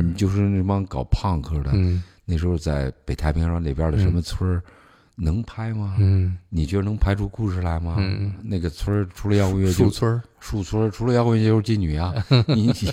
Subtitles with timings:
[0.00, 4.62] 是你就是那帮搞胖克的，嗯那时候在北太平洋那边的什么村儿，
[5.14, 5.94] 能拍吗？
[5.98, 7.96] 嗯你觉得能拍出故事来吗？
[7.98, 12.12] 嗯那个村儿除了摇滚乐就树村儿，树村儿，除了摇滚乐就是妓女啊！
[12.48, 12.92] 你你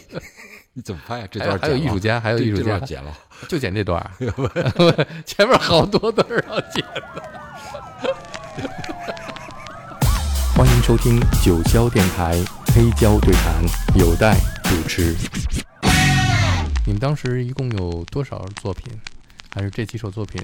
[0.73, 1.27] 你怎么拍啊？
[1.31, 3.11] 这段还有艺术家，还有艺术家剪了。
[3.49, 4.11] 就剪这段，
[5.25, 6.83] 前面好多段儿要剪。
[10.55, 13.63] 欢迎收听九霄电台黑胶对谈，
[13.99, 15.15] 有待主持。
[16.85, 18.91] 你们当时一共有多少作品？
[19.49, 20.41] 还是这几首作品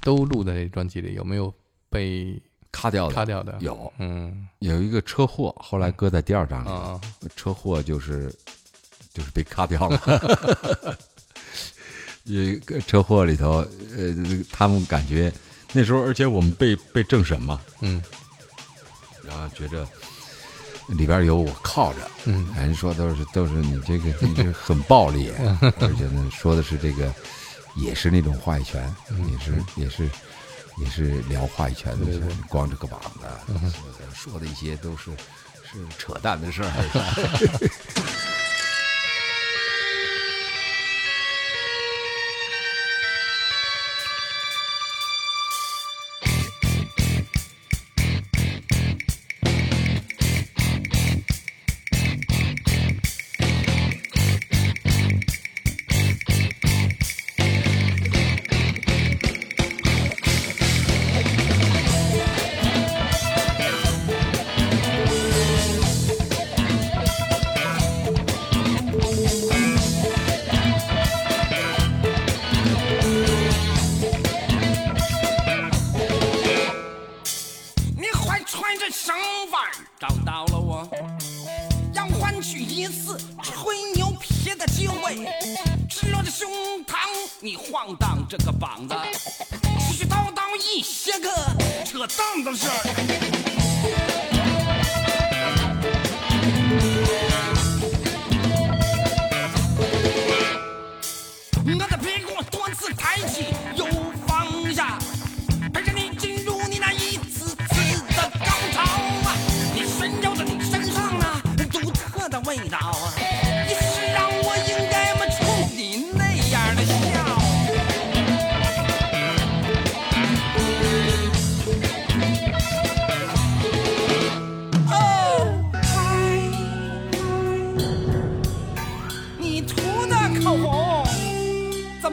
[0.00, 1.14] 都录在专辑里？
[1.14, 1.52] 有没有
[1.90, 2.40] 被
[2.72, 3.56] 卡掉的卡掉的？
[3.60, 6.68] 有嗯有一个车祸，后来搁在第二张里。
[6.68, 7.00] 啊
[7.36, 8.34] 车祸就是
[9.12, 10.98] 就是被卡掉了。
[12.24, 13.64] 一个车祸里头，
[13.96, 14.14] 呃，
[14.50, 15.32] 他们感觉
[15.72, 18.02] 那时候，而且我们被被政审嘛，嗯
[19.22, 19.86] 然后觉着
[20.86, 22.46] 里边有我靠着，嗯。
[22.56, 25.30] 人说都是都是你这个你这很暴力，
[25.80, 27.12] 而且呢说的是这个
[27.74, 28.94] 也是那种话语权，
[29.30, 30.08] 也是也是
[30.78, 33.26] 也是聊话语权的光着个膀子，
[34.14, 35.10] 说的一些都是
[35.62, 36.72] 是扯淡的事儿。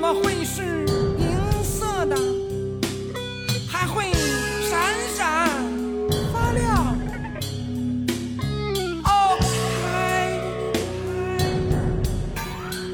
[0.03, 0.61] 么会是
[1.17, 2.17] 银色的？
[3.65, 4.11] 还会
[4.61, 5.47] 闪闪
[6.33, 6.97] 发亮。
[9.05, 9.39] 哦，
[9.81, 10.37] 嗨，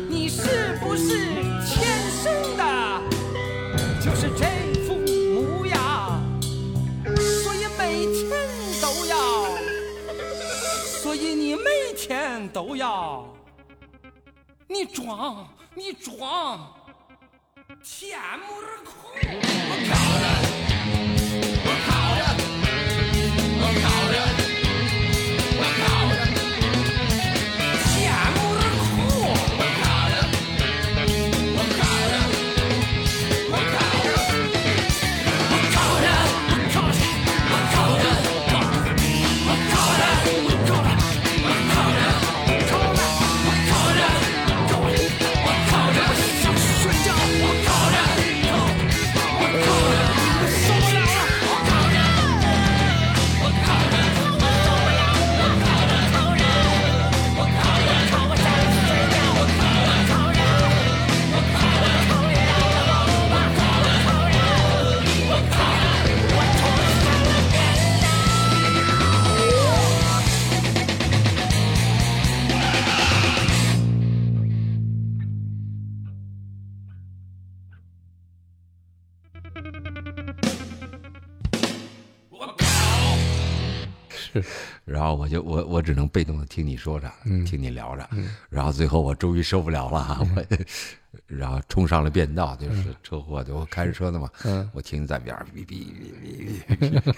[0.07, 1.17] 你是不是
[1.65, 1.89] 天
[2.21, 3.01] 生的？
[3.99, 4.45] 就是这
[4.85, 4.93] 副
[5.33, 6.21] 模样，
[7.17, 8.29] 所以每天
[8.79, 9.15] 都要，
[11.01, 13.25] 所以你每天都要，
[14.67, 16.71] 你装，你装，
[17.83, 19.09] 天没人空。
[19.21, 20.68] 天
[84.85, 87.43] 然后我就我我只能被动的听你说着，嗯。
[87.45, 88.09] 听你聊着，
[88.49, 90.45] 然后最后我终于受不了了啊， 我
[91.25, 94.69] 然后冲上了便道，就是车祸，就我开着车的嘛，嗯。
[94.73, 95.87] 我听你在边儿哔哔
[96.77, 97.13] 哔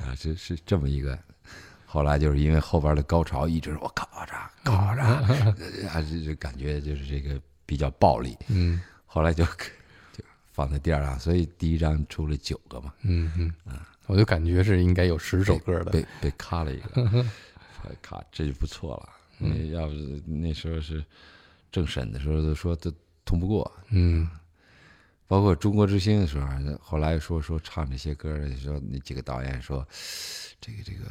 [0.04, 1.18] 啊，这是这么一个。
[1.90, 4.32] 后来就是因为后边的高潮一直我搞着
[4.62, 5.02] 搞着，
[5.88, 8.36] 啊，这这感觉就是这个比较暴力。
[8.48, 8.80] 嗯。
[9.06, 9.42] 后来就
[10.12, 10.22] 就
[10.52, 13.32] 放在第二张，所以第一张出了九个嘛，嗯。
[13.36, 13.52] 嗯，
[14.08, 15.92] 我就感觉是应该有十首歌的。
[15.92, 17.24] 被被卡了一个，
[18.02, 19.08] 卡这就不错了。
[19.38, 21.04] 那要是那时候是
[21.70, 22.92] 政审的时候都说都
[23.24, 24.28] 通不过，嗯
[25.28, 26.48] 包括《中国之星》的时候，
[26.80, 29.86] 后来说说唱这些歌的时候那几个导演说，
[30.60, 31.04] 这个这个，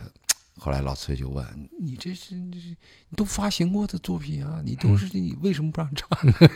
[0.57, 1.45] 后来老崔就问
[1.79, 6.33] 你这是这是你都发行过的作品啊，你都是你为什么不让唱呢？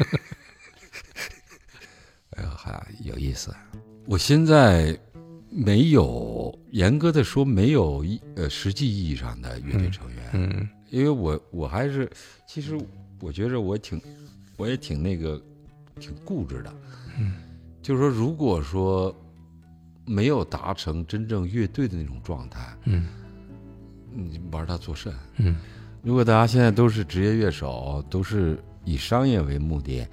[2.31, 3.55] 哎呀，还有意思。
[4.07, 4.99] 我现在
[5.51, 12.09] 没有严格的说没有一呃实际意义上的乐队成员，嗯因为我我还是
[12.47, 12.79] 其实
[13.19, 14.01] 我觉着我挺
[14.57, 15.41] 我也挺那个
[15.99, 16.73] 挺固执的，
[17.19, 17.33] 嗯，
[17.81, 19.13] 就是说如果说
[20.05, 23.05] 没有达成真正乐队的那种状态，嗯。
[24.13, 25.13] 你玩它作甚？
[25.37, 25.55] 嗯。
[26.01, 30.05] 如果大家现在都是职业乐手，都是以商业为目的，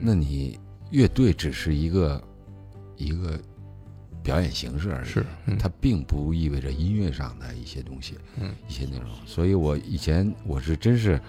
[0.00, 0.58] 那你
[0.90, 2.20] 乐队只是一个
[2.96, 3.38] 一个
[4.22, 5.58] 表演形式而已，是嗯。
[5.58, 8.54] 它并不意味着音乐上的一些东西，嗯。
[8.68, 9.08] 一些内容。
[9.26, 11.20] 所以我以前我是真是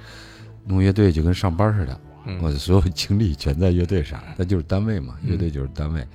[0.65, 1.99] 弄乐队就跟上班似的，
[2.41, 2.53] 我嗯。
[2.53, 5.31] 的所有精力全在乐队上，那就是单位嘛，嗯。
[5.31, 6.05] 乐队就是单位。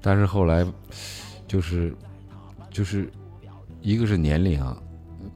[0.00, 0.66] 但是后来
[1.46, 1.94] 就是
[2.70, 3.10] 就是
[3.80, 4.76] 一个是年龄啊，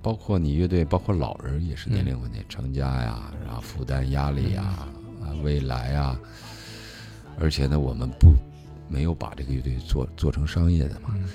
[0.02, 4.62] 包括你乐队，包括老人也是年龄问题，成家呀，然后负担压力呀，
[5.22, 6.18] 啊未来呀，
[7.38, 8.34] 而且呢，我们不
[8.88, 11.28] 没有把这个乐队做做成商业的嘛，嗯。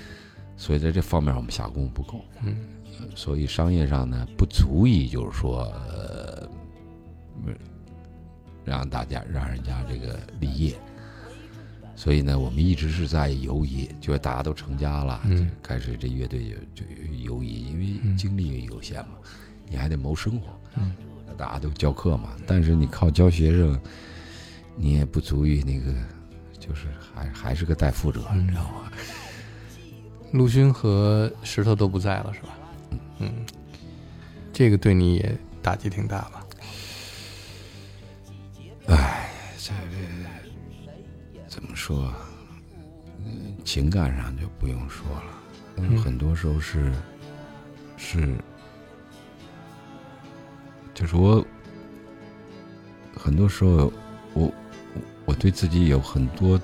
[0.57, 2.23] 所以在这方面我们下功夫不够。
[2.43, 2.55] 嗯。
[3.15, 6.47] 所以商业上呢不足以就是说呃，
[8.63, 10.75] 让大家让人家这个立业。
[11.95, 15.21] 所以呢，我们一直是在游移，就是大家都成家了，
[15.61, 18.17] 开始这乐队就就游移，因为嗯。
[18.17, 19.15] 精力有限嘛，
[19.69, 20.47] 你还得谋生活，
[20.77, 20.93] 嗯。
[21.37, 23.79] 大家都教课嘛，但是你靠教学生，
[24.75, 25.91] 你也不足以那个，
[26.71, 28.89] 就是还还是个带负者，嗯你知道吗？
[30.31, 32.57] 陆勋和石头都不在了，是吧？
[33.19, 33.45] 嗯，
[34.53, 36.45] 这个对你也打击挺大吧？
[38.87, 42.13] 哎，这这怎么说？
[43.17, 45.23] 嗯，情感上就不用说了，
[45.75, 46.89] 但是嗯很多时候是、
[47.97, 48.37] 是，
[50.93, 51.45] 就是我
[53.13, 53.91] 很多时候
[54.33, 54.49] 我
[55.31, 56.59] 我我对自己有很多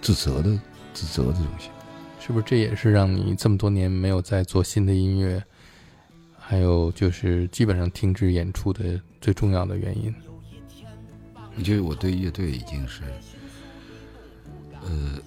[0.00, 0.58] 自责的
[0.92, 1.70] 自责的东西。
[2.18, 5.42] 是不是这也是让你这么多年没有再做新的音乐，
[6.36, 10.12] 还有就是基本上停止演出的最重要的原因？
[11.56, 13.02] 我觉得我对乐队已经是，
[14.82, 15.18] 呃，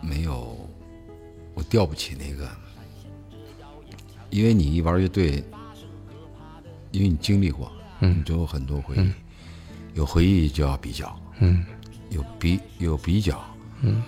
[0.00, 0.56] 没有，
[1.52, 2.48] 我吊不起那个，
[4.30, 5.44] 因为你一玩乐队，
[6.90, 9.14] 因为你经历过，你嗯就有很多回忆，嗯
[9.94, 11.64] 有回忆就要比较，嗯
[12.10, 13.42] 有比有比较
[13.82, 14.02] 嗯，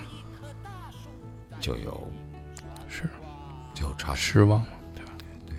[1.60, 2.12] 就有
[2.88, 3.08] 是
[3.74, 4.64] 就有差，失望。
[4.94, 5.12] 对吧？
[5.46, 5.56] 对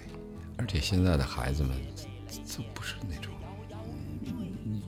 [0.57, 1.75] 而且现在的孩子们，
[2.45, 3.33] 这不是那种，
[4.25, 4.81] 嗯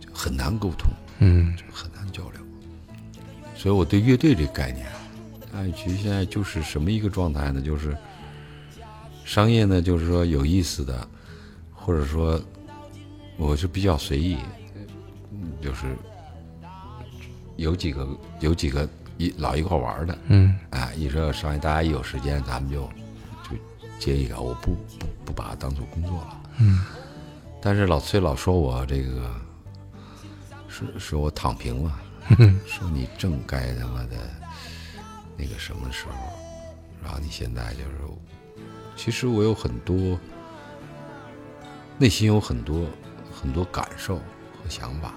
[0.00, 0.90] 就很难沟通。
[1.18, 2.40] 嗯很难交流。
[3.54, 4.86] 所以我对乐队这个概念，
[5.54, 7.60] 爱曲现在就是什么一个状态呢？
[7.60, 7.96] 就是
[9.24, 11.08] 商业呢，就是说有意思的，
[11.72, 12.40] 或者说
[13.36, 14.65] 我是比较随意，嗯
[15.60, 15.96] 就是
[17.56, 18.08] 有几个
[18.40, 18.88] 有几个
[19.18, 22.82] 一老一块玩的，嗯哎，一说商业，大家一有时间，咱们就
[23.42, 23.56] 就
[23.98, 26.40] 接一个，我不不不把它当做工作了。
[26.58, 26.84] 嗯
[27.62, 29.34] 但是老崔老说我这个，
[30.68, 31.98] 说说我躺平了，
[32.64, 34.16] 说你正该他妈的
[35.36, 36.14] 那个什么时候，
[37.02, 37.96] 然后你现在就是，
[38.94, 40.16] 其实我有很多
[41.98, 42.86] 内心有很多
[43.32, 45.14] 很多感受和想法，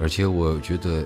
[0.00, 1.04] 而且我觉得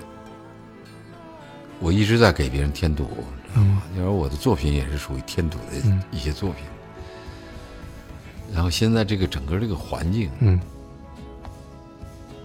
[1.79, 3.03] 我一直在给别人添堵，
[3.47, 3.83] 你知道吗？
[3.95, 6.01] 因为我的作品也是属于添堵的嗯。
[6.11, 6.63] 一些作品。
[8.53, 10.59] 然后现在这个整个这个环境，嗯。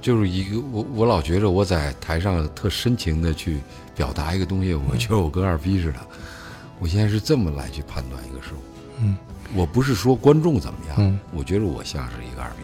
[0.01, 3.59] 就是一个我我老觉着我在台上特深情的去
[3.97, 5.99] 表达一个东西，我觉得我跟二逼似的。
[6.79, 8.63] 我现在是这么来去判断一个事物，
[9.01, 9.17] 嗯，
[9.53, 12.59] 我不是说观众怎么样，嗯，我觉得我像是一个二逼，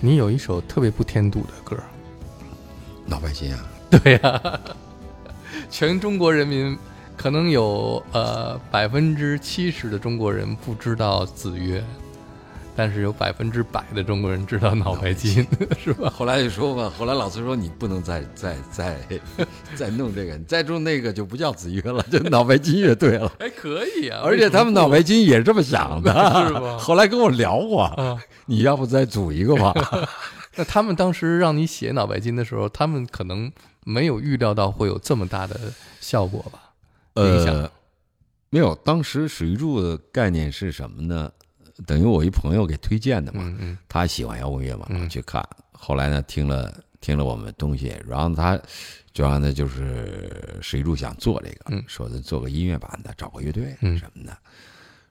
[0.00, 1.74] 你有一首特别不添堵的歌，
[3.10, 3.58] 脑白金啊，
[3.90, 4.60] 对呀、
[5.68, 6.78] 全中国人民
[7.16, 11.84] 可能有呃百分之七十的中国人不知道子曰，
[12.76, 16.08] 但是有百分之百的中国人知道脑白金， 是吧？
[16.08, 18.96] 后来就说吧，后来老崔说你不能再再再
[19.74, 23.30] 再弄这个，你再弄那个就不叫子曰了，就脑白金乐队了。
[23.40, 26.12] 哎，可以啊，而且他们脑白金也是这么想的，
[26.46, 29.74] 是吧后来跟我聊过，啊，你要不再组一个吧？
[30.60, 33.50] 那他们当时让你写脑白金的时候，他们可能
[33.86, 35.58] 没有预料到会有这么大的
[36.00, 36.74] 效果吧？
[37.16, 37.72] 影响呃，
[38.50, 41.32] 没有，当时史玉柱的概念是什么呢？
[41.86, 45.42] 等于我一朋友给推荐的嘛，嗯嗯他喜欢摇滚乐嘛，去看。
[45.72, 48.60] 后来呢，听了听了我们东西，然后他
[49.14, 54.36] 就让他就是史玉柱想做这个，嗯说的做个音乐版的，找个乐队嗯什么的。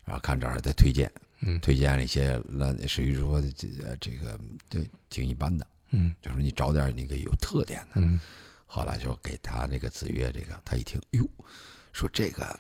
[0.06, 1.60] 然后看这儿再推荐，嗯。
[1.60, 3.68] 推荐了一些，那史玉柱说的这
[4.00, 6.14] 这个对挺一般的，嗯。
[6.22, 8.02] 就是你找点那个有特点的。
[8.02, 8.20] 嗯。
[8.66, 11.28] 后来就给他这个子越这个，他一听，哟，
[11.92, 12.60] 说这个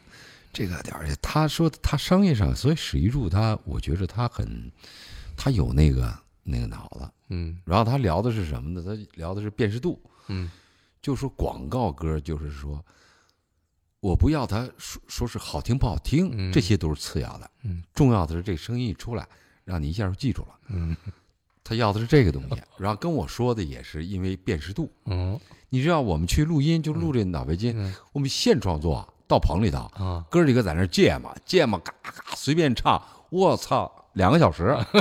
[0.51, 4.71] 这个点儿，他说他商业上，所以史玉柱他，我觉得他很，
[5.37, 7.09] 他有那个那个脑子。
[7.27, 7.59] 嗯。
[7.65, 8.83] 然后他聊的是什么呢？
[8.83, 10.49] 他聊的是辨识度，嗯。
[11.01, 12.83] 就说广告歌就是说，
[13.99, 19.27] 我不要他说说是好听不好听，嗯这些都是次要的，嗯重要的是这声音一出来，
[19.65, 20.49] 让你一下就记住了。
[20.69, 20.95] 嗯
[21.63, 24.91] 他要的是这个东西， 然后跟我说的也是因为辨识度。
[25.05, 25.39] 嗯
[25.71, 34.97] 你知道我们去录音就录这脑白金，嗯我们现创作，到棚里头，啊哥几个在那儿芥末芥末，嘎嘎随便唱，我操，两个小时，不，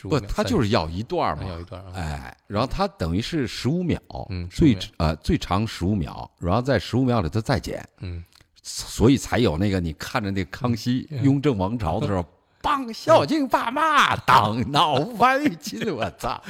[0.00, 8.24] 十五秒他就是要一段嘛，要一段啊，哎，然后他等于是十五秒，嗯最呃最长十五秒，然后在十五秒里头再剪，嗯
[8.62, 12.24] 所以才有那个你看着那康熙嗯雍正王朝的时候，
[12.62, 16.42] 帮孝敬爸妈，当脑白金，我操！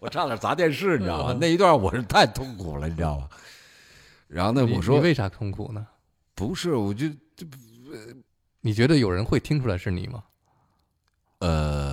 [0.00, 1.36] 我差点砸电视，你知道吗？
[1.40, 3.28] 那一段我是太痛苦了，你知道吗？
[4.26, 5.86] 然后呢，我说你为啥痛苦呢？
[6.34, 7.06] 不是，我就
[8.60, 10.22] 你觉得有人会听出来是你吗？
[11.40, 11.83] 呃，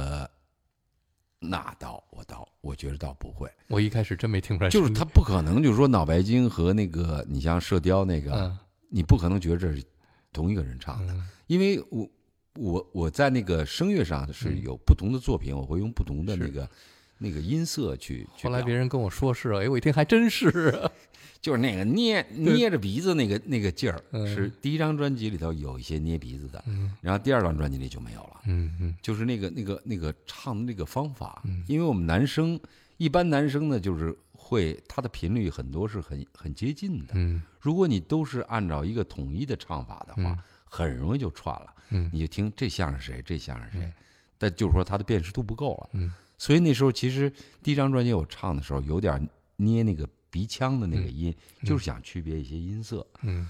[1.43, 8.57] 那倒我倒我觉得倒不会，我一开始真没听出来，就是他不可能，就是说脑白金和那个你像射雕那个，嗯
[8.89, 9.83] 你不可能觉得这是
[10.31, 11.27] 同一个人唱的，嗯。
[11.47, 12.09] 因为我
[12.55, 16.69] 我我在那个声乐上是嗯有不同的作品，我会用不同的那个
[17.17, 20.91] 那个音色去后来别人跟我说是，哎，我一听还真是啊，
[21.41, 24.27] 就是那个捏捏着鼻子那个那个劲儿，嗯。
[24.27, 26.93] 是第一张专辑里头有一些捏鼻子的，嗯。
[27.01, 28.41] 然后第二张专辑里就没有了。
[28.45, 28.95] 嗯嗯。
[29.01, 32.59] 就是那个那个那个唱的那个方法嗯，因为我们男生
[32.97, 37.13] 一般男生呢，就是会他的频率很多是很很接近的。
[37.15, 37.41] 嗯。
[37.59, 41.73] 如果你都是按照一个统一的唱法的话嗯，很容易就串了。
[41.89, 42.07] 嗯。
[42.13, 43.81] 你就听这像是谁，这像是谁。
[43.81, 43.93] 嗯，
[44.37, 45.89] 但就是说他的辨识度不够了。
[45.93, 46.13] 嗯。
[46.37, 47.31] 所以那时候其实
[47.63, 51.31] 第一张专辑我唱的时候有点捏那个鼻腔的那个音，
[51.63, 53.05] 就是想区别一些音色。
[53.21, 53.47] 嗯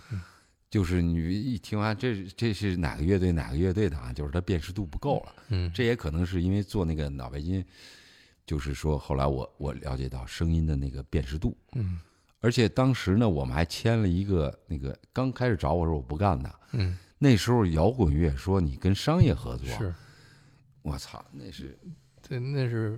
[0.69, 5.35] 就是你一听完这这是哪个乐队哪个乐队的啊，就是它辨识度不够了。
[5.49, 7.63] 嗯，这也可能是因为做那个脑白金，
[8.45, 11.99] 就是说后来我我了解到声音的那个辨识度，嗯。
[12.39, 16.97] 而且当时呢我们还签了一个那个刚开始找我时候我不干的，嗯。
[17.17, 19.93] 那时候摇滚乐说你跟商业合作，是，
[20.81, 21.77] 我操，那是
[22.27, 22.97] 对，那是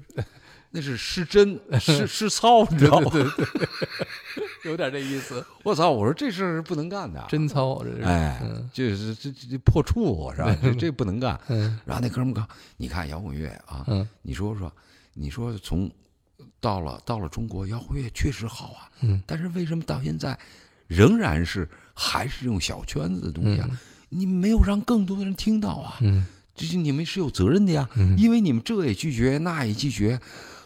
[0.75, 3.11] 那是失真失 失操，你知道吗？
[4.65, 10.55] 有点这意思，我操，我说这事儿是不能干的，真操，这是，哎嗯，就是这这这破处是吧？
[10.63, 11.39] 这这不能干。
[11.49, 14.71] 嗯然后那哥们儿讲，你看摇滚乐啊，嗯你说说，
[15.13, 15.91] 你说从
[16.59, 20.35] 到了到了中国，摇滚乐确实好啊，嗯但是为什么到现在
[20.87, 23.69] 仍然是还是这种小圈子的东西啊？
[24.09, 26.25] 你没有让更多的人听到啊，嗯
[26.55, 30.19] 这是你们是有责任的呀，嗯因为你们这也拒绝，那也拒绝。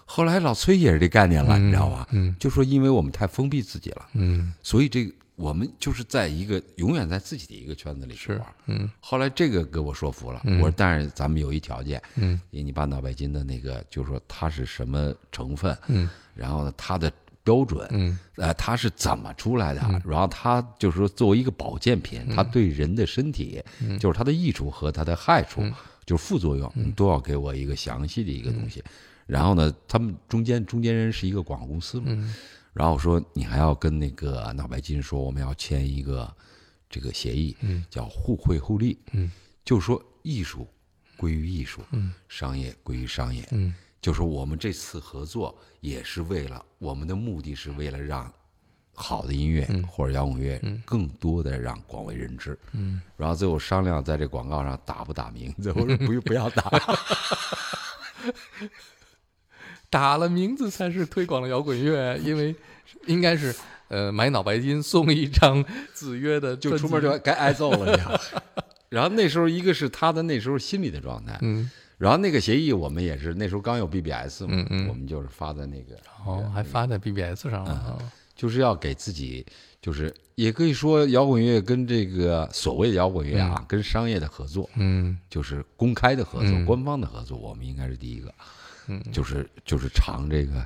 [0.10, 2.08] 后来老崔也是这概念了，你知道吧？
[2.12, 2.34] 嗯。
[2.40, 4.54] 就说因为我们太封闭自己了，嗯。
[4.64, 8.90] 所以这个我们就是在一个永远在自己的一个圈子里去是玩。，嗯。
[9.02, 10.60] 后来这个给我说服了，嗯。
[10.60, 12.40] 我说但是咱们有一条件，嗯。
[12.50, 16.10] 你把脑白金的那个，就是说它是什么成分，嗯。
[16.34, 17.12] 然后呢它的
[17.44, 18.18] 标准，嗯。
[18.38, 23.62] 呃它是怎么出来的，然后它就是说作为一个保健品，它对人的身体，
[24.00, 25.62] 就是它的益处和它的害处，
[26.06, 28.82] 就是副作用，你都要给我一个详细的一个东西。
[29.28, 32.34] 然后呢，他们中间中间人是一个广告公司嘛，嗯。
[32.74, 36.34] 然后说你还要跟那个脑白金说我们要签一个
[36.90, 37.86] 这个协议，嗯。
[37.90, 39.30] 叫互惠互利，嗯。
[39.64, 40.68] 就说艺术
[41.18, 42.14] 归于艺术，嗯。
[42.28, 43.76] 商业归于商业，嗯。
[44.02, 48.32] 就说我们这次合作也是为了我们的目的是为了让
[48.94, 56.64] 好的音乐或者摇滚乐更多的让广为人知，嗯，然后最后商量在这广告上打不打名字，我说不用不要打，
[59.89, 62.56] 打了名字才是推广了摇滚乐， 因为
[63.06, 63.56] 应该是
[63.88, 65.63] 呃买脑白金送一张
[65.94, 68.22] 子曰的，就出门就该挨揍了，
[68.89, 71.70] 然后那时候一个是他的那时候心理的状态，嗯。
[71.98, 74.88] 然后那个协议我们也是那时候刚有 BBS 嘛，嗯嗯。
[74.88, 77.98] 我们就是发在那个哦还发在 BBS 上了啊，
[78.36, 79.44] 就是要给自己，
[79.82, 85.17] 就是也可以说摇滚乐跟这个所谓的摇滚乐啊，跟商业的合作，嗯。
[85.27, 86.65] 就是公开的合作、嗯。
[86.65, 88.32] 官方的合作，我们应该是第一个，
[88.88, 90.65] 嗯就是就是尝这个，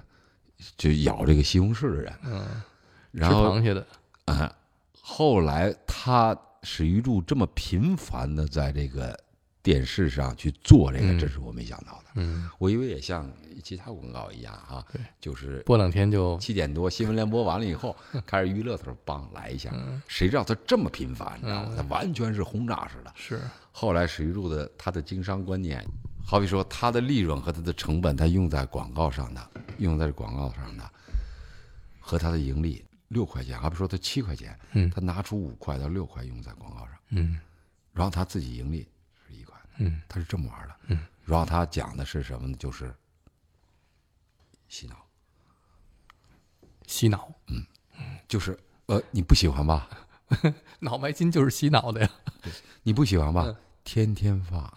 [0.77, 2.45] 就咬这个西红柿的人，嗯，
[3.13, 3.85] 吃然后螃蟹的，
[4.25, 4.53] 啊，
[5.01, 9.17] 后来他史玉柱这么频繁的在这个
[9.63, 12.11] 电视上去做这个，嗯这是我没想到的。
[12.15, 13.31] 嗯，我以为也像
[13.63, 17.95] 其他广告一样啊，对就是播两天就七点多新闻联播完了以后，
[18.27, 21.73] 开始娱乐的时候，梆来一下，嗯谁知道他这么频繁，你知道吗？
[21.75, 23.11] 他完全是轰炸式的。
[23.15, 23.39] 是
[23.71, 25.81] 后来史玉柱的他的经商观念，
[26.25, 30.91] 好比说他的利润和他的成本，他用在广告上的，用在广告上的，
[31.99, 34.89] 和他的盈利六块钱，好比说他七块钱，嗯。
[34.89, 37.37] 他拿出五块到六块用在广告上，嗯。
[37.91, 38.87] 然后他自己盈利
[39.27, 40.01] 是一块，嗯。
[40.07, 42.55] 他是这么玩的，嗯，然后他讲的是什么呢？
[42.57, 42.95] 就是
[44.69, 44.95] 洗脑，
[46.87, 47.65] 洗脑，嗯。
[48.27, 49.89] 就是呃，你不喜欢吧？
[50.79, 52.09] 脑白金就是洗脑的呀。
[52.83, 53.33] 你不喜欢嗯。
[53.33, 53.55] 吧？
[53.83, 54.73] 天天发。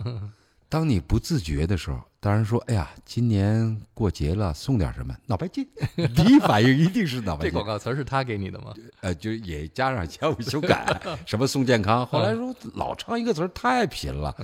[0.75, 5.17] 当你不自觉的时候，当然说，哎呀，今年过节了，送点什么？
[5.27, 5.65] 脑白金。
[6.17, 7.65] 第一反应一定是脑白金这广。
[7.65, 8.75] 告词儿是他给你的吗？
[9.01, 12.05] 呃，就也加上前后修改， 什么送健康。
[12.05, 14.35] 后来说老唱一个词儿太贫了，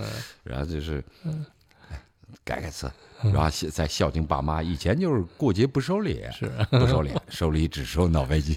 [0.45, 2.01] 然后就是哎
[2.45, 2.89] 改改词，
[3.25, 4.63] 然后现在孝敬爸妈。
[4.63, 8.57] 以前就是过节不收礼，是不收礼， 收礼只收脑白金。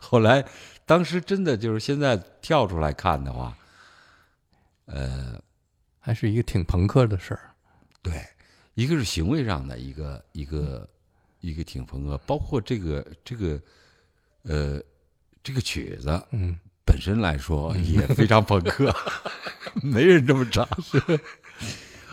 [0.00, 0.44] 后来，
[0.84, 3.56] 当时真的就是现在跳出来看的话，
[4.88, 5.40] 呃，
[6.00, 7.40] 还是一个挺朋克的事儿。
[8.02, 8.12] 对，
[8.74, 10.88] 一个是行为上的一个一个
[11.40, 13.60] 一个挺朋克，包括这个这个
[14.42, 14.80] 呃
[15.42, 18.94] 这个曲子嗯，本身来说也非常朋克，
[19.82, 20.66] 没人这么唱。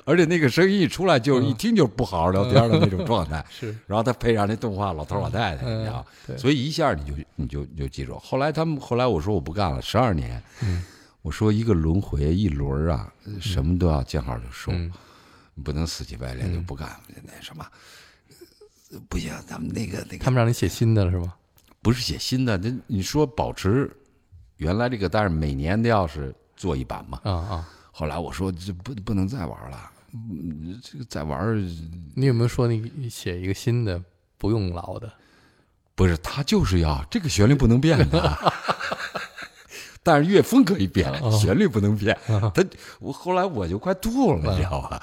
[0.08, 3.44] 而且那个声音一出来，就一听就是不好好聊天的那种状态。
[3.50, 8.16] 是，然后他配上那动画老头老太太，嗯你知道，对所以一下你就你就你就记住。
[8.20, 10.84] 后来他们后来我说我不干了，十二年，嗯
[11.26, 14.94] 我说一个轮回一轮儿啊，什么都要见好就收，嗯
[15.64, 16.96] 不能死乞白赖就不干。
[17.24, 17.66] 那什么，
[18.92, 21.34] 呃不行，咱们那个那个他们让你写新的了是吗？
[21.82, 23.92] 不是写新的，那你说保持
[24.58, 27.20] 原来这个，但是每年都要是做一版嘛。
[27.24, 31.58] 啊啊，后来我说这不不能再玩了，嗯这个再玩
[32.14, 34.00] 你有没有说你写一个新的
[34.38, 35.12] 不用老的？
[35.96, 38.38] 不是，他就是要这个旋律不能变的，
[40.06, 42.16] 但是乐风可以变，旋律不能变。
[42.28, 42.64] 他
[43.00, 45.02] 我后来我就快吐了，你知道吧？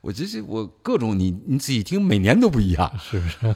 [0.00, 2.90] 我这是我各种你你仔细听，每年都不一样。
[2.98, 3.54] 是不是？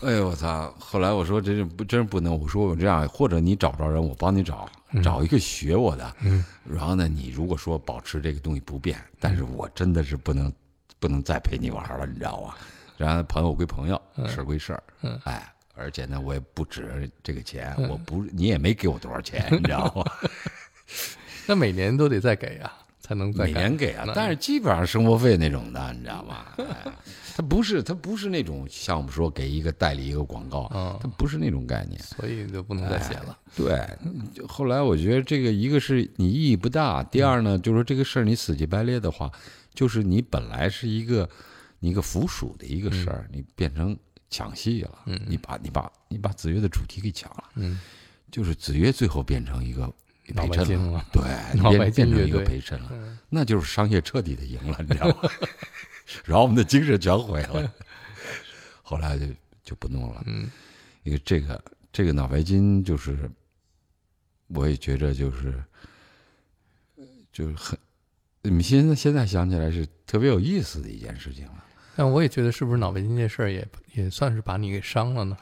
[0.02, 0.74] 哎呦我操！
[0.78, 4.66] 后来我说真是不真是不能，我说我这样，或者你找不着人，我帮你找，
[5.02, 6.16] 找一个学我的。
[6.22, 10.50] 嗯然后呢，你如果说保持这个东西不变，但是我真的是不能
[10.98, 12.56] 不能再陪你玩了，你知道吧？
[12.96, 20.04] 然后朋友归朋友，事儿归事儿，嗯哎，而且呢，我也不止这个钱，我不你也没给我多少钱， 你知道吗？
[21.46, 26.46] 那每年都得再给啊，才能再每年给啊，但是基本上生活费那种的，你知道吗？
[26.58, 26.92] 哎
[27.36, 32.00] 他不是他不是那种像我们说给一个代理一个广告，嗯他不是那种概念。
[32.00, 33.38] 所以就不能再写了。
[33.54, 33.86] 对，
[34.48, 39.30] 后来我觉得这个一个是你意义不大，第二呢，就是说这个事儿你死乞白赖的话，
[39.74, 41.28] 就是你本来是一个
[41.80, 43.94] 你一个附属的一个事儿，你变成
[44.28, 47.80] 抢戏了，你把你把你把子曰的主题给抢了，嗯，
[48.30, 49.82] 就是子曰最后变成一个
[50.34, 51.22] 脑陪衬白金了对，
[51.78, 55.30] 变变成一个陪衬了，那就是商业彻底的赢了，你知道吗？
[56.24, 57.72] 然后我们的精神全毁了，
[58.82, 59.26] 后来就
[59.64, 60.22] 就不弄了。
[60.26, 60.50] 嗯，
[61.04, 63.30] 因为这个这个脑白金就是，
[64.48, 65.62] 我也觉着就是，
[66.96, 67.78] 呃就是很，
[68.42, 71.64] 你们现在现在想起来是特别有意思的一件事情了。
[71.96, 75.36] 但我也觉得是不是脑白金这事儿也也算是把你给伤了呢？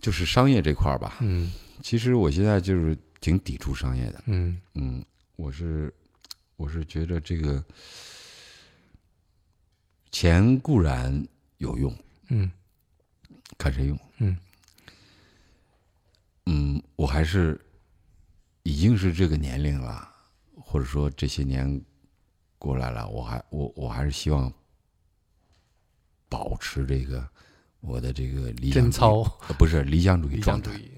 [0.00, 4.22] 就是商业这块儿吧，嗯其实我现在就是挺抵触商业的。
[4.26, 5.04] 嗯嗯，
[5.36, 5.92] 我是
[6.56, 7.62] 我是觉得这个
[10.10, 11.26] 钱固然
[11.58, 11.94] 有用，
[12.28, 12.50] 嗯
[13.58, 13.98] 看谁用。
[14.18, 14.36] 嗯
[16.46, 17.60] 嗯，我还是
[18.62, 20.08] 已经是这个年龄了，
[20.54, 21.80] 或者说这些年
[22.60, 24.52] 过来了，我还我我还是希望
[26.28, 27.26] 保持这个
[27.80, 30.70] 我的这个理想主义贞操呃不是理想主义状态。
[30.70, 30.90] 想主义。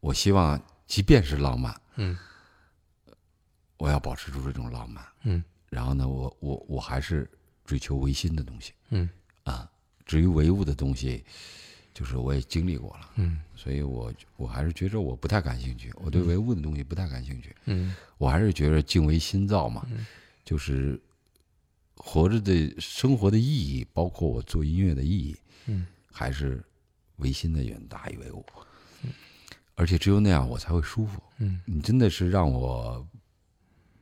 [0.00, 2.18] 我希望即便是浪漫，嗯
[3.78, 5.02] 我要保持住这种浪漫。
[5.22, 7.30] 嗯然后呢，我我我还是
[7.64, 9.08] 追求唯心的东西嗯
[9.44, 9.70] 啊。
[10.04, 11.24] 至于唯物的东西，
[11.94, 17.56] 就是我也经历过了，嗯所以我我还是觉着我不太感兴趣，我对唯物的东西不太感兴趣。
[17.64, 19.86] 嗯我还是觉着敬为心造嘛，
[20.44, 21.00] 就是
[21.96, 26.62] 活着的生活的意义，包括我做音乐的意义，嗯，还是
[27.16, 28.44] 唯心的远大于唯物。
[29.76, 31.20] 而且只有那样，我才会舒服。
[31.38, 33.04] 嗯你真的是让我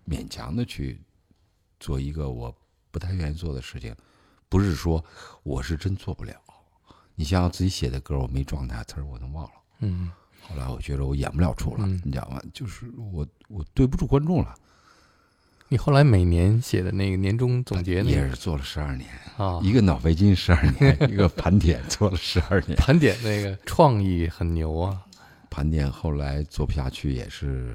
[0.06, 1.00] 勉强的去
[1.80, 2.54] 做一个我
[2.90, 3.94] 不太愿意做的事情，
[4.50, 5.02] 不是说
[5.42, 6.34] 我是真做不了。
[7.14, 9.52] 你像自己写的歌，我没状态，词儿我都忘了。
[9.78, 10.10] 嗯，
[10.42, 12.42] 后来我觉得我演不了出了，嗯你知道吗？
[12.52, 14.54] 就是我我对不住观众了，
[15.72, 19.08] 你后来每年写的那个年终总结那个也是做了十二年，
[19.38, 22.76] 啊，一个脑白金十二年，一个盘点做了十二年。
[22.76, 25.00] 盘点那个 创意很牛啊，
[25.48, 27.74] 盘点后来做不下去，也是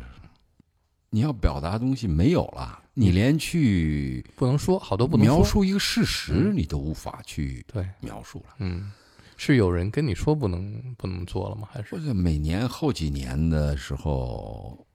[1.09, 8.53] 你要表达的东西没有了，你连去不能说好多不能描述一个事实嗯你都无法去对，描述了。
[8.59, 8.91] 嗯，
[9.37, 11.67] 是有人跟你说不能不能做了吗？
[11.71, 14.85] 还是或者每年后几年的时候，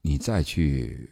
[0.00, 1.10] 你再去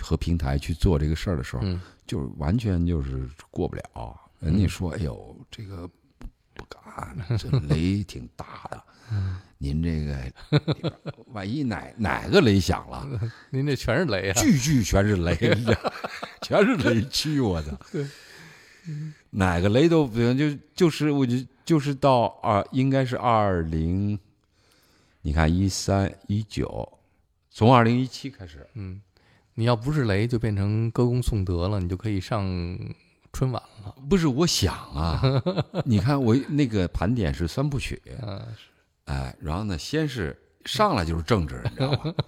[0.00, 4.18] 和平台去做这个事儿的时候，嗯就是完全就是过不了。
[4.40, 5.86] 人家说：“哎呦，这个
[6.18, 8.82] 不不敢， 这雷挺大的。
[9.10, 10.92] 嗯您这个
[11.28, 13.08] 万一哪哪个雷响了，
[13.50, 15.36] 您这全是雷啊，句句全是雷，
[16.42, 17.70] 全是雷区，我操！
[17.92, 18.04] 对，
[19.30, 24.18] 哪个雷都不行，就就是我就就是到二，应该是二零，
[25.20, 26.98] 你看一三一九，
[27.48, 29.00] 从二零一七开始，嗯，
[29.54, 32.46] 你要不是雷，就变成歌功颂德了，你就可以上
[33.32, 33.94] 春晚了。
[34.08, 35.20] 不是我想啊，
[35.84, 38.46] 你看我那个盘点是三部曲，啊，
[39.04, 42.14] 哎，然后呢，先是上来就是政治，你知道吗？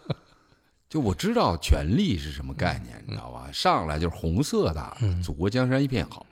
[0.87, 3.51] 就我知道权力是什么概念，你知道吧？
[3.53, 6.25] 上来就是红色的，祖国江山一片好。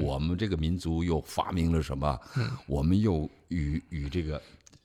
[0.00, 2.18] 我们这个民族又发明了什么？
[2.66, 4.42] 我们又与与这个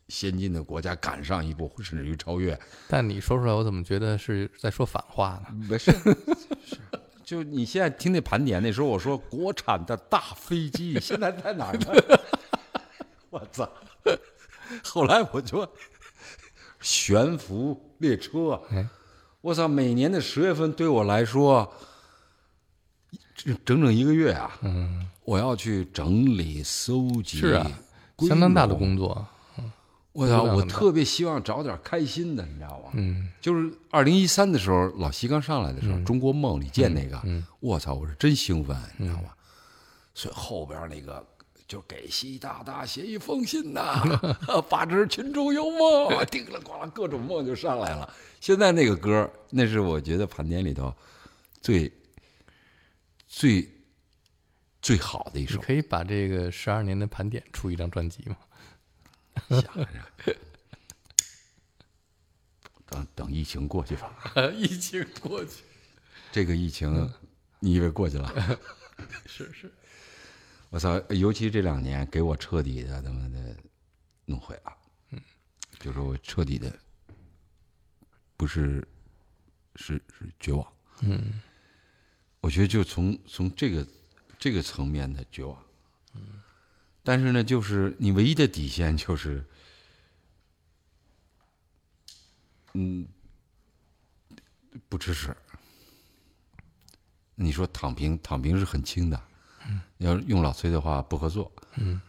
[0.08, 2.60] 先进的国家赶上一步，甚至于超越。
[2.88, 5.68] 但你说出来，我怎么觉得是在说反话呢？
[5.68, 5.92] 不 是，
[6.66, 6.78] 是
[7.24, 11.88] 就你现在听那盘点，那时候我说国产的大飞机，现在在哪儿呢？
[13.32, 13.70] 我操！
[14.84, 15.68] 后来我说
[16.82, 18.88] 悬浮列车哎，
[19.42, 19.68] 我操！
[19.68, 21.74] 每年的十月份对我来说，
[23.36, 27.72] 整整整一个月啊，嗯，我要去整理、搜集，是啊，
[28.28, 29.26] 相当大的工作。
[30.14, 30.44] 我操！
[30.44, 32.92] 我特别希望找点开心的，你知道吗？
[32.94, 39.30] 嗯就是二零一三的时候，老西刚上来的时候，中国梦》李健那个，嗯我操，我是真兴奋，你知道吗？
[40.14, 41.26] 所以后边那个
[41.68, 44.04] 就给习大大写一封信呐，
[44.70, 48.14] 法治群众有梦， 叮了咣啷，各种梦就上来了。
[48.40, 50.94] 现在那个歌，那是我觉得盘点里头
[51.62, 51.92] 最
[53.28, 53.68] 最
[54.82, 55.60] 最好的一你首。
[55.62, 58.36] 可以把这个十二年的盘点出一张专辑吗？
[59.50, 60.36] 想着，
[62.86, 64.34] 等等疫情过去吧。
[64.56, 65.64] 疫情过去，
[66.32, 67.12] 这个疫情，
[67.60, 68.60] 你以为过去了？
[69.26, 69.72] 是是，
[70.70, 71.00] 我操！
[71.10, 73.56] 尤其这两年给我彻底的他妈的
[74.26, 74.78] 弄毁了，
[75.10, 75.22] 嗯，
[75.80, 76.72] 就是我彻底的
[78.38, 78.88] 不是
[79.76, 81.42] 是是绝望，嗯
[82.40, 83.88] 我觉得就从从这个
[84.38, 85.73] 这个层面的绝望，嗯，
[87.04, 89.44] 但是呢，就是你唯一的底线就是，
[92.74, 93.06] 嗯，
[94.88, 95.36] 不吃屎。
[97.36, 99.22] 你说躺平，躺平是很轻的，
[99.68, 102.00] 嗯要是用老崔的话，不合作，嗯，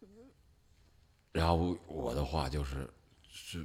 [1.32, 2.90] 然后我的话就是
[3.30, 3.64] 是，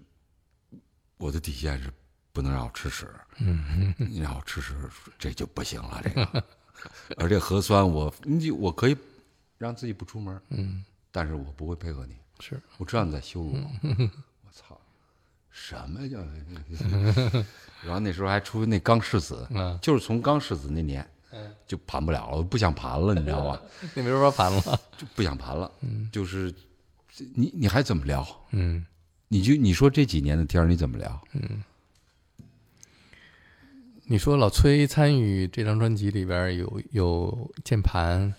[1.18, 1.92] 我的底线是
[2.32, 3.10] 不能让我吃屎，
[3.40, 4.76] 嗯 你让我吃屎，
[5.18, 6.02] 这就不行了。
[6.04, 6.46] 这个，
[7.18, 8.98] 而且核酸我，你我可以
[9.58, 12.16] 让自己不出门，嗯，但是我不会配合你。
[12.39, 14.12] 是我知道你在羞辱我，嗯
[14.46, 14.78] 我操，
[15.50, 16.18] 什么叫？
[17.84, 23.62] 然后那时候还出那刚世子，嗯，就是从刚世子那年嗯，就盘不了了，我不想盘了，你知道吧？
[23.94, 24.62] 你没法盘了。
[24.98, 25.72] 就不想盘了，
[26.12, 26.54] 就是
[27.36, 28.26] 你你还怎么聊？
[28.52, 28.86] 嗯
[29.28, 31.22] 你就你说这几年的天儿你怎么聊？
[31.34, 31.63] 嗯
[34.06, 38.34] 你说老崔参与这张专辑里边有有键盘、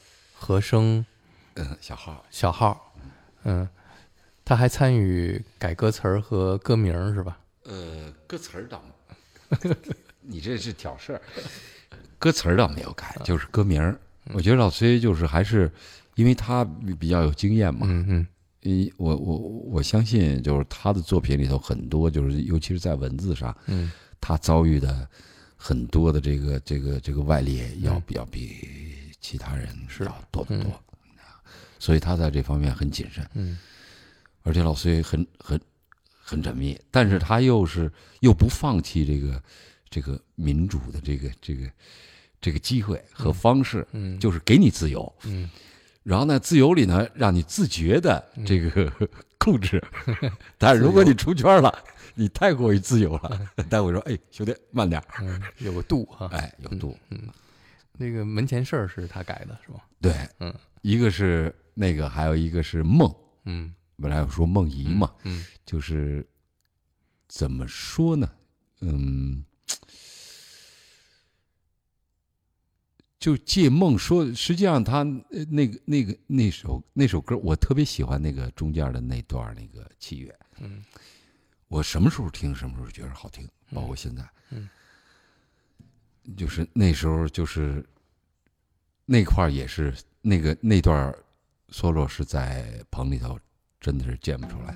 [0.45, 1.03] 和声、
[1.55, 2.93] 嗯，小号，小号，
[3.45, 3.67] 嗯，
[4.45, 7.39] 他还参与改歌词儿和歌名儿是吧？
[7.63, 8.85] 呃，歌词儿倒，
[10.21, 11.23] 你这是挑事儿。
[12.19, 13.99] 歌词儿倒没有改，就是歌名儿。
[14.35, 15.73] 我觉得老崔就是还是，
[16.15, 18.27] 因为他比比较有经验嘛，嗯嗯。
[18.61, 23.91] 一我我我相信，就是他的作品里头很多，就是尤其是在文字上，嗯。
[24.21, 25.09] 他遭遇的
[25.57, 30.05] 很多的这个这个这个外力要比要比其他人是。
[30.05, 30.71] 要多得多，
[31.79, 33.59] 所以他在这方面很谨慎，嗯。
[34.43, 35.59] 而且老崔很很
[36.21, 39.43] 很缜密，但是他又是又不放弃这个
[39.89, 41.71] 这个民主的这个这个
[42.39, 45.49] 这个机会和方式，嗯，就是给你自由，嗯。
[46.03, 48.93] 然后呢，自由里呢，让你自觉的这个
[49.41, 49.83] 控制。
[50.59, 51.75] 但是如果你出圈了，
[52.15, 56.29] 你太过于自由了， 待会说：“哎，兄弟，慢点，嗯，有个度哈。
[56.31, 56.95] 哎，有度。
[57.97, 59.87] 那个门前事儿是他改的是吧？
[60.01, 60.53] 对，嗯
[60.83, 63.13] 一个是那个，还有一个是梦，
[63.45, 66.27] 嗯本来我说梦遗嘛，嗯就是
[67.29, 68.31] 怎么说呢？
[68.81, 69.45] 嗯，
[73.19, 74.99] 就借梦说，实际上他
[75.31, 80.37] 呃那个那个那首那首歌，我特别喜欢那个中间的那段那个器乐。
[80.59, 80.85] 嗯
[81.69, 84.23] 我什么时候听，什么时候觉得好听，包括现在。
[84.51, 84.69] 嗯
[86.37, 87.85] 就是那时候，就是
[89.05, 91.19] 那块儿也是那个那段儿
[91.71, 93.39] solo 是在棚里头，
[93.81, 94.75] 真的是见不出来。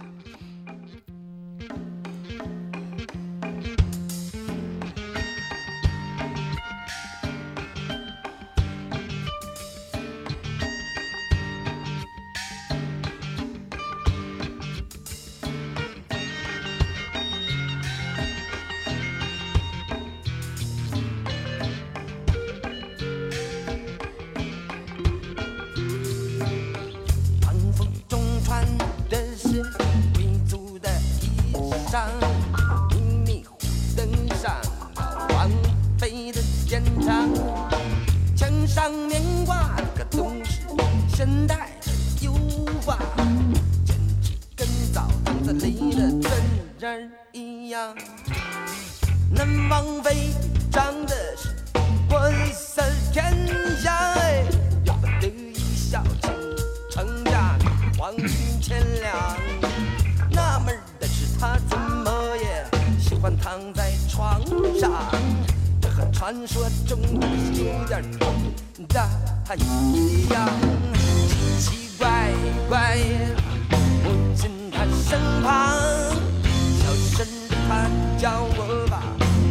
[78.18, 79.00] 叫我把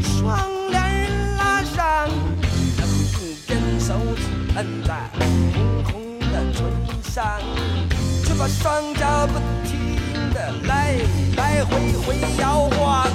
[0.03, 0.77] 窗帘
[1.37, 1.79] 拉上，
[2.77, 4.21] 然后用根手指
[4.57, 6.59] 摁在红红的唇
[7.01, 7.39] 上，
[8.25, 9.95] 却把双脚不停
[10.33, 10.97] 地来
[11.37, 13.07] 来回回摇晃。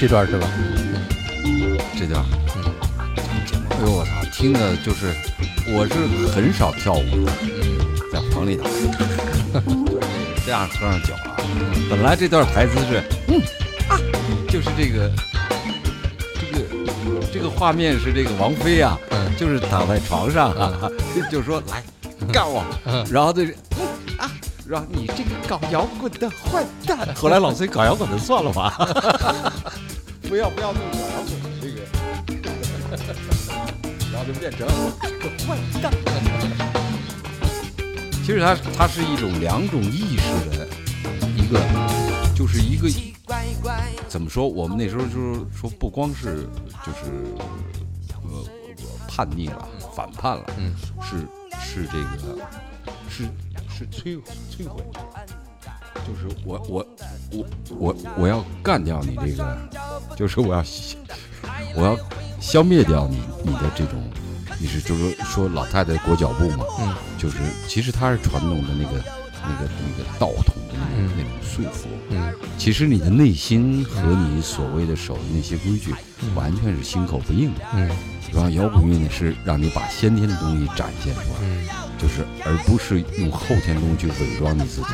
[0.00, 0.48] 这段是吧？
[1.98, 2.24] 这段，
[2.56, 2.64] 嗯。
[3.70, 5.12] 哎呦我操，听的就是
[5.68, 7.78] 我是很少跳舞的，嗯
[8.12, 8.64] 在棚里头，
[10.46, 11.36] 这样喝上酒啊。
[11.90, 13.40] 本来这段台词是，嗯
[13.88, 13.98] 啊，
[14.48, 15.10] 就是这个
[16.34, 19.18] 这个这个画面是这个王菲啊，嗯。
[19.36, 20.90] 就是躺在床上啊，
[21.30, 21.82] 就说来
[22.32, 23.04] 干我，嗯。
[23.10, 23.86] 然后就是嗯
[24.18, 24.30] 啊，
[24.66, 27.14] 然后你这个搞摇滚的坏蛋。
[27.14, 28.74] 后来老崔搞摇滚的算了吧，
[30.28, 31.80] 不要不要弄搞摇滚这个，
[34.12, 34.72] 然后就变成个
[35.46, 35.90] 坏蛋。
[38.24, 40.68] 其实它它是一种两种意识的
[41.34, 41.58] 一个，
[42.36, 42.86] 就是一个
[44.06, 44.46] 怎么说？
[44.46, 46.46] 我们那时候就是说，不光是
[46.84, 47.04] 就是
[48.24, 48.44] 呃
[49.08, 51.26] 叛逆了、反叛了，嗯是
[51.58, 52.18] 是这个
[53.08, 53.24] 是
[53.70, 54.84] 是摧摧毁，
[56.08, 56.86] 就是我我
[57.30, 57.46] 我
[57.78, 59.58] 我我要干掉你这个，
[60.16, 60.64] 就是我要
[61.76, 61.96] 我要
[62.40, 64.02] 消灭掉你你的这种，
[64.58, 69.04] 你是就是说老太太裹脚布嘛，嗯就是其实它是传统的那个
[69.42, 75.94] 那个那个道统的那种、嗯那种束缚，嗯其实你的内心和你所谓的守的那些规矩，
[76.34, 77.60] 完全是心口不应的。
[77.74, 77.90] 嗯
[78.32, 84.88] 然后摇滚乐呢，是让你把先天的东西展现出来，嗯就是而不是用后天的东西去伪装你自己，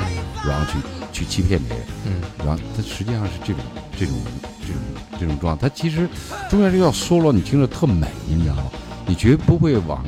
[0.47, 0.79] 然后去
[1.13, 1.87] 去欺骗别人。
[2.07, 3.63] 嗯然后它实际上是这种
[3.99, 4.15] 这种
[4.61, 4.83] 这种
[5.21, 5.69] 这种状态。
[5.69, 6.09] 它其实
[6.49, 8.65] 中间这个 solo 你听着特美，你知道吗？
[9.07, 10.03] 你绝不会往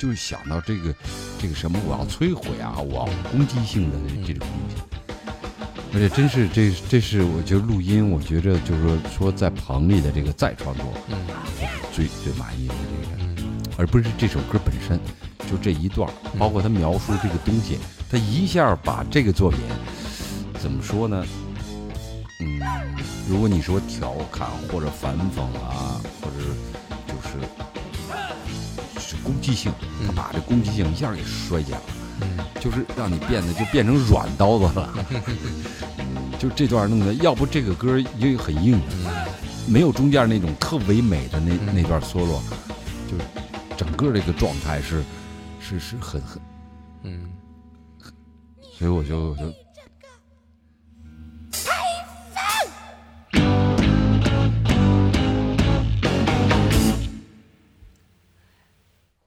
[0.00, 0.94] 就是想到这个
[1.38, 4.82] 这个什么我要摧毁啊，我要攻击性的这这种东西。
[5.94, 11.16] 而且真是这这是我觉得录音，我觉着就是说说在棚里的这个再创作，嗯
[11.92, 13.22] 最最满意的这个。
[13.22, 13.34] 嗯
[13.76, 15.00] 而不是这首歌本身，
[15.50, 17.76] 就这一段，包括他描述这个东西，
[18.08, 19.58] 他一下把这个作品
[20.60, 21.26] 怎么说呢？
[22.40, 22.62] 嗯，
[23.28, 26.36] 如果你说调侃或者反讽啊，或者
[27.08, 27.40] 就是
[29.00, 29.72] 是攻击性，
[30.06, 32.03] 他把这攻击性一下给衰减了，嗯
[32.60, 35.06] 就是让你变得就变成软刀子了。
[36.38, 38.80] 就这段弄的，要不这个歌也很硬，
[39.66, 42.40] 没有中间那种特唯美的那那段 solo，
[43.10, 43.24] 就是
[43.76, 45.02] 整个这个状态是
[45.60, 46.42] 是是很很，
[47.02, 47.30] 嗯。
[48.76, 49.36] 所以我就我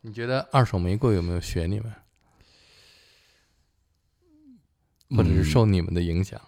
[0.04, 1.92] 就觉得二手玫瑰有没有学你们，
[5.10, 6.40] 或者是受你们的影响？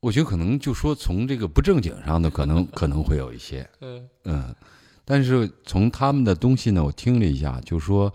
[0.00, 4.08] 我觉得可能就说从这个不正经上的，可能 可能会有一些，嗯。
[4.24, 4.54] 嗯，
[5.04, 8.12] 但是从他们的东西呢，我听了一下，就说，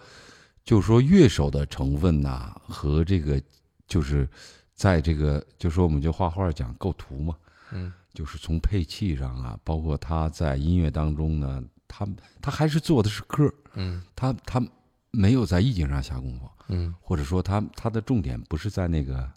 [0.63, 3.41] 就说乐手的成分呐、和这个
[3.85, 4.25] 就是
[4.73, 7.35] 在这个，就说我们就画画讲构图嘛，
[7.71, 7.91] 嗯。
[8.13, 12.07] 就是从配器上啊，包括他在音乐当中呢，他
[12.41, 14.01] 他还是做的是歌，嗯。
[14.15, 14.63] 他他
[15.11, 16.93] 没有在意境上下功夫，嗯。
[17.01, 19.29] 或者说他他的重点不是在那个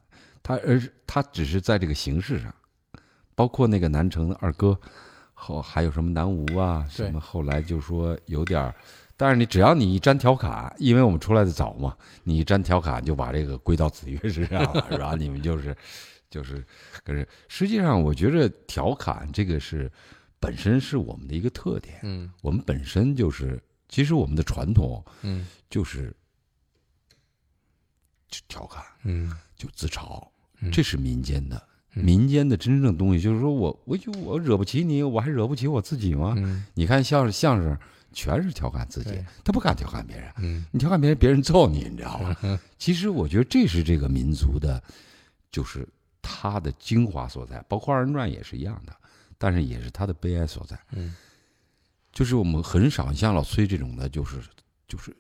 [0.43, 2.55] 他，而是他只是在这个形式上，
[3.35, 4.79] 包括那个南城的二哥，
[5.35, 8.75] 后还有什么南吴啊，什么后来就说有点儿，
[9.17, 15.17] 但是你只要你一沾调侃，因为我们出来的早嘛，你一沾调侃就把这个归到子越身上了， 然后？
[15.17, 15.77] 你们就是
[16.31, 16.65] 就是，
[17.05, 19.91] 可是实际上我觉着调侃这个是
[20.39, 22.31] 本身是我们的一个特点，嗯。
[22.43, 25.47] 我们本身就是，其实我们的传统嗯。
[25.69, 26.15] 就是
[28.29, 28.83] 就调侃。
[29.05, 30.27] 嗯就自嘲
[30.61, 31.57] 嗯，这是民间的。
[31.95, 36.35] 嗯民间的真正东西，就是说我我就我惹不起你，我还惹不起我自己吗？
[36.37, 37.75] 嗯你看相声相声
[38.13, 42.37] 全是调侃自己，他不敢调侃别人，嗯你调侃别人，别人揍你，你知道吗？
[42.79, 44.83] 其实我觉得这是这个民族的，
[45.51, 45.89] 就是
[46.21, 48.95] 他的精华所在，包括二人转也是一样的，
[49.39, 50.79] 但是也是他的悲哀所在。
[50.93, 51.15] 嗯
[52.13, 54.39] 就是我们很少像老崔这种的，就是
[54.87, 55.17] 就是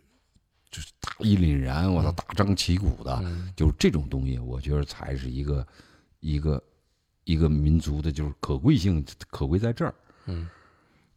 [0.76, 3.50] 就是大义凛然，我操，大张旗鼓的，嗯。
[3.56, 5.66] 就是这种东西，我觉得才是一个
[6.20, 6.62] 一个
[7.24, 9.94] 一个民族的，就是可贵性可贵在这儿。
[10.26, 10.46] 嗯。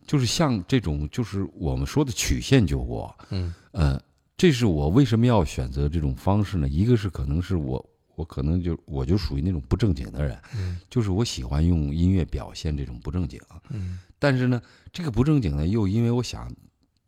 [0.07, 3.53] 就是像这种，就是我们说的曲线救国，嗯。
[3.71, 4.01] 呃，
[4.37, 6.69] 这是我为什么要选择这种方式呢？
[6.69, 10.79] 一个是可能是我我可能就我就属于那种不正经的人，嗯。
[10.89, 13.37] 就是我喜欢用音乐表现这种不正经，
[13.71, 13.99] 嗯。
[14.17, 14.61] 但是呢，
[14.93, 16.49] 这个不正经呢，又因为我想，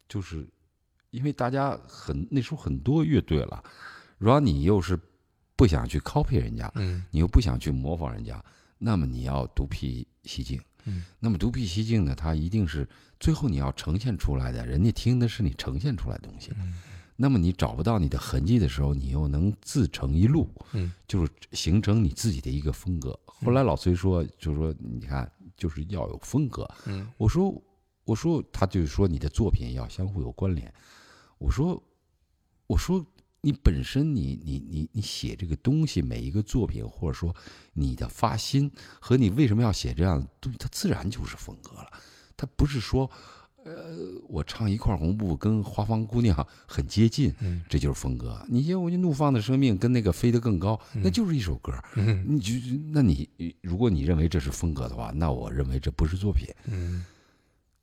[0.10, 0.46] 就是
[1.12, 3.64] 因为大家很那时候很多乐队了，
[4.18, 5.00] 然后你又是
[5.56, 8.44] 不想去 copy 人家，嗯你又不想去模仿人家，
[8.78, 10.60] 那么你要独辟蹊径。
[10.86, 12.88] 嗯，那么独辟蹊径呢，它一定是
[13.20, 16.52] 最后你要呈现出来的，人家听的是你呈现出来的东西。
[16.58, 16.74] 嗯
[17.18, 23.20] 那么你找不到你的痕迹的时候，你又能自成一路，嗯，就是形成你自己的一个风格。
[23.28, 26.68] 后来老崔说，就是说，你看，就是要有风格。
[26.88, 27.54] 嗯我说，
[28.06, 30.74] 我说，他就是说你的作品要相互有关联。
[31.42, 31.82] 我说，
[32.68, 33.04] 我说
[33.42, 37.36] 你本身你你你你写这个东西，每一个作品或者说
[37.74, 41.92] 你的发心和你为什么要写这样的东西，它自然就是风格了。
[42.38, 43.10] 它不是说，
[43.64, 43.98] 呃，
[44.30, 48.46] 我唱一块红布跟花房姑娘很接近，嗯这就是风格。
[48.48, 51.74] 你像我就怒放的生命跟那个飞得更高，那就是一首歌。
[51.96, 52.54] 嗯你就
[52.92, 53.28] 那你
[53.62, 56.48] 如果你认为这是风格的话，那我认为这不是作品。
[56.66, 57.04] 嗯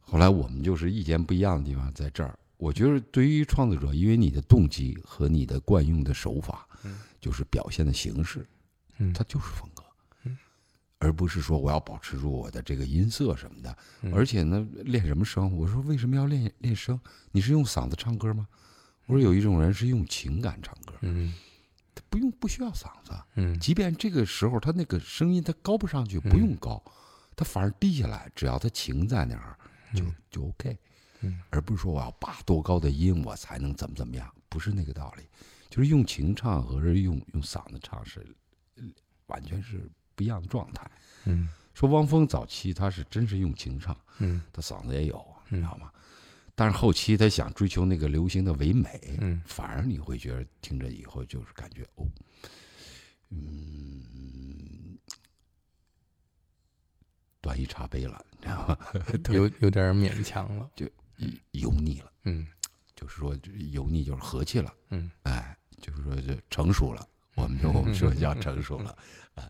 [0.00, 2.38] 后来我们就是意见不一样的地方在这儿。
[2.58, 6.68] 我觉得对于创作者，因为你的动机和你的惯用的手法，
[7.20, 8.46] 就是表现的形式，
[8.98, 9.82] 嗯它就是风格，
[10.24, 10.36] 嗯
[10.98, 13.78] 而不是说我要保持住我的这个音色什么的。
[14.02, 15.56] 嗯而且呢，练什么声？
[15.56, 17.00] 我说为什么要练练声？
[17.30, 18.48] 你是用嗓子唱歌吗？
[19.06, 21.32] 我说有一种人是用情感唱歌，嗯
[21.94, 26.82] 他不用不需要嗓子，嗯即便这个时候他那个声音他高不上去，不用高，
[27.36, 29.56] 他反而低下来，只要他情在那儿，
[29.94, 30.76] 就就 OK。
[31.20, 35.24] 嗯，而不是说我要把多高的音我才能怎么怎么样，不是那个道理。
[35.70, 38.26] 就是用情唱和是用用嗓子唱是
[38.76, 38.84] 呃
[39.26, 40.90] 完全是不一样的状态。
[41.24, 45.16] 嗯说汪峰早期他是真是用情唱，嗯他嗓子也有，
[45.50, 45.92] 嗯你知道吗？
[46.54, 52.04] 但是后期他想追求那个流行的唯美，嗯反而你会觉得听着以后就是感觉哦，
[53.30, 54.98] 嗯，
[57.40, 58.78] 端一茶杯了，你知道吗？
[59.30, 60.68] 有有点勉强了。
[61.52, 62.46] 油腻了，嗯
[62.94, 63.36] 就是说
[63.70, 68.96] 油腻就是和气了，嗯哎，就是说就成熟了，我们说我们说叫成熟了，
[69.34, 69.48] 啊，